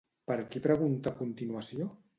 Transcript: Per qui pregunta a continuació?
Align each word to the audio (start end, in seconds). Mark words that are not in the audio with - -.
Per 0.29 0.37
qui 0.55 0.63
pregunta 0.69 1.13
a 1.15 1.19
continuació? 1.21 1.93